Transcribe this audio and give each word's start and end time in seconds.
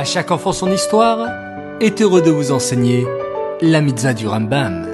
À 0.00 0.04
chaque 0.04 0.30
enfant 0.30 0.54
son 0.54 0.72
histoire 0.72 1.28
est 1.78 2.00
heureux 2.00 2.22
de 2.22 2.30
vous 2.30 2.52
enseigner 2.52 3.06
la 3.60 3.82
mitzvah 3.82 4.14
du 4.14 4.26
Rambam. 4.26 4.88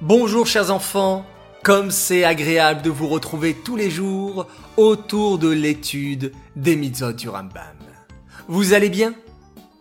Bonjour 0.00 0.46
chers 0.46 0.70
enfants, 0.70 1.26
comme 1.64 1.90
c'est 1.90 2.22
agréable 2.22 2.82
de 2.82 2.90
vous 2.90 3.08
retrouver 3.08 3.54
tous 3.54 3.74
les 3.74 3.90
jours 3.90 4.46
autour 4.76 5.38
de 5.38 5.48
l'étude 5.48 6.30
des 6.54 6.76
mitzvot 6.76 7.14
du 7.14 7.28
Rambam. 7.28 7.76
Vous 8.46 8.74
allez 8.74 8.90
bien? 8.90 9.12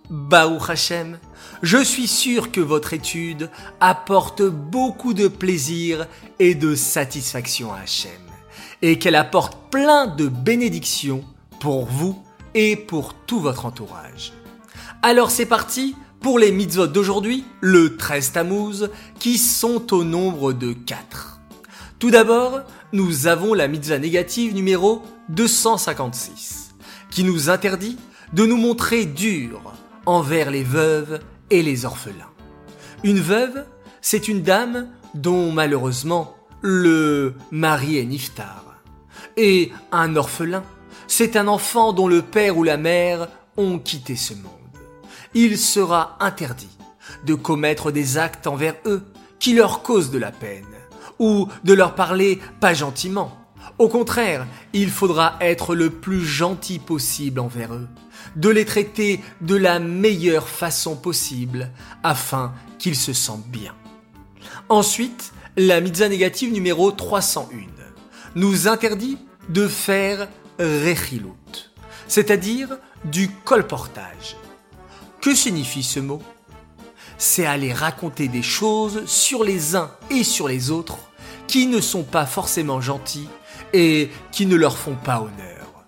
Baruch 0.09 0.71
Hashem, 0.71 1.19
je 1.61 1.83
suis 1.83 2.07
sûr 2.07 2.51
que 2.51 2.61
votre 2.61 2.93
étude 2.93 3.51
apporte 3.79 4.41
beaucoup 4.41 5.13
de 5.13 5.27
plaisir 5.27 6.07
et 6.39 6.55
de 6.55 6.73
satisfaction 6.73 7.71
à 7.71 7.81
Hachem, 7.81 8.11
et 8.81 8.99
qu'elle 8.99 9.15
apporte 9.15 9.57
plein 9.71 10.07
de 10.07 10.27
bénédictions 10.27 11.23
pour 11.59 11.85
vous 11.85 12.21
et 12.53 12.75
pour 12.75 13.13
tout 13.13 13.39
votre 13.39 13.65
entourage. 13.65 14.33
Alors 15.01 15.31
c'est 15.31 15.45
parti 15.45 15.95
pour 16.21 16.39
les 16.39 16.51
mitzvot 16.51 16.87
d'aujourd'hui, 16.87 17.43
le 17.59 17.97
13 17.97 18.31
Tammuz, 18.31 18.89
qui 19.19 19.37
sont 19.37 19.93
au 19.93 20.05
nombre 20.05 20.53
de 20.53 20.71
4. 20.71 21.41
Tout 21.99 22.11
d'abord, 22.11 22.61
nous 22.93 23.27
avons 23.27 23.53
la 23.53 23.67
mitzvah 23.67 23.99
négative 23.99 24.53
numéro 24.53 25.01
256, 25.29 26.75
qui 27.09 27.23
nous 27.23 27.49
interdit 27.49 27.97
de 28.31 28.45
nous 28.45 28.57
montrer 28.57 29.05
durs 29.05 29.73
envers 30.05 30.49
les 30.49 30.63
veuves 30.63 31.19
et 31.49 31.61
les 31.61 31.85
orphelins. 31.85 32.31
Une 33.03 33.19
veuve, 33.19 33.65
c'est 34.01 34.27
une 34.27 34.41
dame 34.41 34.87
dont 35.13 35.51
malheureusement 35.51 36.35
le 36.63 37.35
mari 37.51 37.99
est 37.99 38.05
niftar. 38.05 38.63
Et 39.37 39.71
un 39.91 40.15
orphelin, 40.15 40.63
c'est 41.07 41.35
un 41.35 41.47
enfant 41.47 41.93
dont 41.93 42.07
le 42.07 42.23
père 42.23 42.57
ou 42.57 42.63
la 42.63 42.77
mère 42.77 43.27
ont 43.57 43.77
quitté 43.77 44.15
ce 44.15 44.33
monde 44.33 44.63
il 45.33 45.57
sera 45.57 46.17
interdit 46.19 46.69
de 47.25 47.33
commettre 47.33 47.91
des 47.91 48.17
actes 48.17 48.47
envers 48.47 48.75
eux 48.85 49.03
qui 49.39 49.53
leur 49.53 49.81
causent 49.83 50.11
de 50.11 50.17
la 50.17 50.31
peine, 50.31 50.65
ou 51.19 51.47
de 51.63 51.73
leur 51.73 51.95
parler 51.95 52.39
pas 52.59 52.73
gentiment. 52.73 53.37
Au 53.77 53.89
contraire, 53.89 54.45
il 54.73 54.89
faudra 54.89 55.35
être 55.41 55.75
le 55.75 55.89
plus 55.89 56.25
gentil 56.25 56.79
possible 56.79 57.39
envers 57.39 57.73
eux, 57.73 57.87
de 58.35 58.49
les 58.49 58.65
traiter 58.65 59.21
de 59.41 59.55
la 59.55 59.79
meilleure 59.79 60.47
façon 60.47 60.95
possible, 60.95 61.71
afin 62.03 62.53
qu'ils 62.77 62.95
se 62.95 63.13
sentent 63.13 63.47
bien. 63.47 63.73
Ensuite, 64.69 65.33
la 65.57 65.81
mitzvah 65.81 66.09
négative 66.09 66.51
numéro 66.51 66.91
301 66.91 67.47
nous 68.35 68.67
interdit 68.67 69.17
de 69.49 69.67
faire 69.67 70.27
rechilut, 70.59 71.71
c'est-à-dire 72.07 72.69
du 73.05 73.29
colportage. 73.29 74.37
Que 75.21 75.35
signifie 75.35 75.83
ce 75.83 75.99
mot? 75.99 76.21
C'est 77.17 77.45
aller 77.45 77.71
raconter 77.71 78.27
des 78.27 78.41
choses 78.41 79.05
sur 79.05 79.43
les 79.43 79.75
uns 79.75 79.91
et 80.09 80.23
sur 80.23 80.47
les 80.47 80.71
autres 80.71 80.97
qui 81.47 81.67
ne 81.67 81.79
sont 81.79 82.03
pas 82.03 82.25
forcément 82.25 82.81
gentils 82.81 83.29
et 83.73 84.09
qui 84.31 84.45
ne 84.45 84.55
leur 84.55 84.77
font 84.77 84.95
pas 84.95 85.19
honneur. 85.19 85.85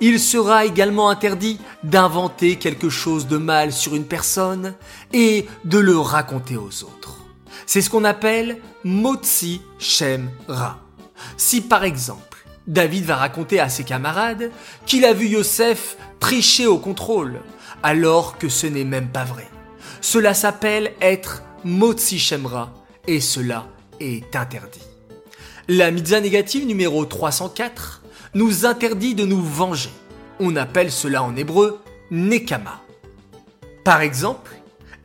Il 0.00 0.20
sera 0.20 0.66
également 0.66 1.08
interdit 1.08 1.58
d'inventer 1.82 2.56
quelque 2.56 2.90
chose 2.90 3.26
de 3.26 3.38
mal 3.38 3.72
sur 3.72 3.94
une 3.94 4.04
personne 4.04 4.74
et 5.12 5.46
de 5.64 5.78
le 5.78 5.98
raconter 5.98 6.56
aux 6.56 6.84
autres. 6.84 7.25
C'est 7.66 7.82
ce 7.82 7.90
qu'on 7.90 8.04
appelle 8.04 8.58
Motsi 8.84 9.60
Shem 9.78 10.30
Ra. 10.46 10.78
Si 11.36 11.60
par 11.60 11.84
exemple, 11.84 12.46
David 12.66 13.04
va 13.04 13.16
raconter 13.16 13.60
à 13.60 13.68
ses 13.68 13.84
camarades 13.84 14.50
qu'il 14.86 15.04
a 15.04 15.12
vu 15.12 15.26
Yosef 15.26 15.96
tricher 16.20 16.66
au 16.66 16.78
contrôle 16.78 17.40
alors 17.82 18.38
que 18.38 18.48
ce 18.48 18.66
n'est 18.66 18.84
même 18.84 19.08
pas 19.08 19.24
vrai. 19.24 19.48
Cela 20.00 20.34
s'appelle 20.34 20.92
être 21.00 21.42
Motsi 21.64 22.18
Shemra 22.18 22.72
et 23.06 23.20
cela 23.20 23.66
est 24.00 24.34
interdit. 24.36 24.82
La 25.68 25.90
mitzvah 25.90 26.20
négative 26.20 26.66
numéro 26.66 27.04
304 27.04 28.02
nous 28.34 28.66
interdit 28.66 29.14
de 29.14 29.24
nous 29.24 29.42
venger. 29.42 29.90
On 30.38 30.54
appelle 30.54 30.92
cela 30.92 31.22
en 31.22 31.34
hébreu 31.34 31.80
Nekama. 32.10 32.80
Par 33.82 34.00
exemple, 34.00 34.52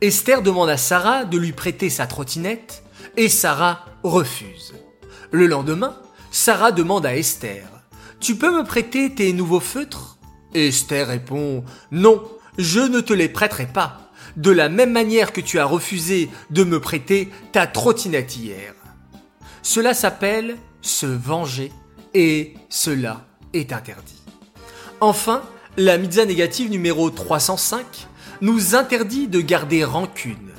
Esther 0.02 0.42
demande 0.42 0.68
à 0.68 0.76
Sarah 0.76 1.24
de 1.24 1.38
lui 1.38 1.52
prêter 1.52 1.88
sa 1.88 2.08
trottinette 2.08 2.82
et 3.16 3.28
Sarah 3.28 3.84
refuse. 4.02 4.74
Le 5.30 5.46
lendemain, 5.46 5.96
Sarah 6.32 6.72
demande 6.72 7.06
à 7.06 7.16
Esther 7.16 7.68
Tu 8.18 8.34
peux 8.34 8.50
me 8.50 8.64
prêter 8.64 9.14
tes 9.14 9.32
nouveaux 9.32 9.60
feutres? 9.60 10.18
Esther 10.54 11.06
répond 11.06 11.62
Non, 11.92 12.20
je 12.58 12.80
ne 12.80 13.00
te 13.00 13.12
les 13.12 13.28
prêterai 13.28 13.66
pas, 13.66 14.10
de 14.36 14.50
la 14.50 14.68
même 14.68 14.90
manière 14.90 15.32
que 15.32 15.40
tu 15.40 15.60
as 15.60 15.64
refusé 15.64 16.28
de 16.50 16.64
me 16.64 16.80
prêter 16.80 17.30
ta 17.52 17.68
trottinette 17.68 18.36
hier. 18.36 18.74
Cela 19.62 19.94
s'appelle 19.94 20.56
se 20.80 21.06
venger 21.06 21.70
et 22.12 22.54
cela 22.68 23.24
est 23.52 23.72
interdit. 23.72 24.20
Enfin, 25.00 25.42
la 25.76 25.96
mitzvah 25.96 26.24
négative 26.24 26.70
numéro 26.70 27.08
305 27.08 28.08
nous 28.42 28.74
interdit 28.74 29.28
de 29.28 29.40
garder 29.40 29.84
rancune. 29.84 30.50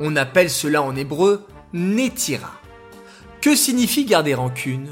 On 0.00 0.16
appelle 0.16 0.48
cela 0.48 0.80
en 0.80 0.96
hébreu 0.96 1.46
netira. 1.74 2.52
Que 3.42 3.54
signifie 3.54 4.06
garder 4.06 4.34
rancune? 4.34 4.88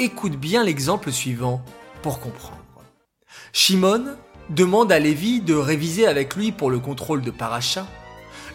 Écoute 0.00 0.36
bien 0.36 0.64
l'exemple 0.64 1.12
suivant 1.12 1.64
pour 2.02 2.18
comprendre. 2.18 2.58
Shimon 3.52 4.16
demande 4.50 4.90
à 4.90 4.98
Lévi 4.98 5.40
de 5.40 5.54
réviser 5.54 6.08
avec 6.08 6.34
lui 6.34 6.50
pour 6.50 6.72
le 6.72 6.80
contrôle 6.80 7.22
de 7.22 7.30
Paracha, 7.30 7.86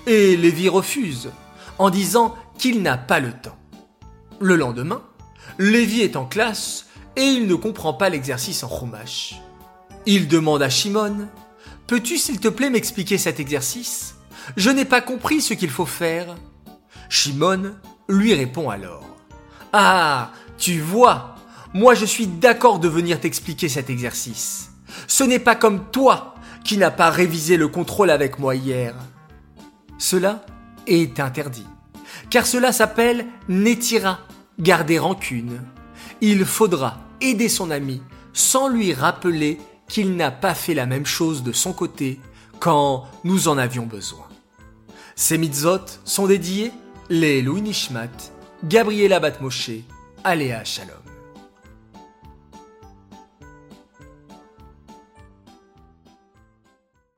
et 0.06 0.36
Lévi 0.36 0.68
refuse, 0.68 1.32
en 1.78 1.90
disant 1.90 2.36
qu'il 2.58 2.82
n'a 2.82 2.98
pas 2.98 3.22
le 3.22 3.32
temps. 3.32 3.58
Le 4.42 4.58
lendemain, 4.58 5.02
Lévi 5.58 6.02
est 6.02 6.18
en 6.18 6.26
classe 6.26 6.88
et 7.16 7.24
il 7.24 7.48
ne 7.48 7.56
comprend 7.56 7.94
pas 7.94 8.10
l'exercice 8.10 8.62
en 8.64 8.70
Chumash. 8.70 9.40
Il 10.06 10.28
demande 10.28 10.62
à 10.62 10.70
Shimon 10.70 11.30
Peux-tu 11.90 12.20
s'il 12.20 12.40
te 12.40 12.50
plaît 12.50 12.70
m'expliquer 12.70 13.18
cet 13.18 13.40
exercice? 13.40 14.14
Je 14.56 14.70
n'ai 14.70 14.86
pas 14.86 15.02
compris 15.02 15.42
ce 15.42 15.56
qu'il 15.56 15.72
faut 15.72 15.88
faire. 15.88 16.36
Shimon 17.10 17.74
lui 18.08 18.36
répond 18.36 18.70
alors 18.70 19.08
Ah, 19.74 20.32
tu 20.60 20.82
vois, 20.82 21.34
moi 21.74 21.96
je 21.96 22.06
suis 22.06 22.28
d'accord 22.28 22.78
de 22.78 22.88
venir 22.88 23.20
t'expliquer 23.20 23.70
cet 23.70 23.90
exercice. 23.90 24.70
Ce 25.08 25.24
n'est 25.24 25.40
pas 25.40 25.56
comme 25.56 25.90
toi 25.90 26.36
qui 26.64 26.78
n'as 26.78 26.92
pas 26.92 27.10
révisé 27.10 27.58
le 27.58 27.68
contrôle 27.68 28.12
avec 28.12 28.38
moi 28.38 28.54
hier. 28.54 28.94
Cela 29.98 30.46
est 30.86 31.20
interdit, 31.20 31.66
car 32.30 32.46
cela 32.46 32.72
s'appelle 32.72 33.26
netira, 33.48 34.20
garder 34.60 35.00
rancune. 35.00 35.64
Il 36.22 36.46
faudra 36.46 37.00
aider 37.20 37.50
son 37.50 37.72
ami 37.72 38.04
sans 38.32 38.70
lui 38.70 38.94
rappeler 38.94 39.58
qu'il 39.90 40.16
n'a 40.16 40.32
pas 40.32 40.56
fait 40.56 40.74
la 40.74 40.86
même 40.86 41.06
chose 41.06 41.44
de 41.44 41.52
son 41.52 41.74
côté 41.74 42.20
quand 42.60 43.08
nous 43.24 43.50
en 43.50 43.58
avions 43.58 43.86
besoin. 43.86 44.28
Ces 45.16 45.38
mitzvot 45.38 45.86
sont 46.06 46.28
dédiés 46.28 46.72
les 47.10 47.42
Louis 47.42 47.62
Nishmat, 47.62 48.08
Gabriela 48.64 49.20
Batmoshe, 49.20 49.72
Aléa 50.24 50.64
Shalom. 50.64 51.09